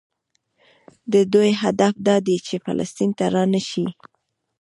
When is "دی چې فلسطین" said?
2.27-3.09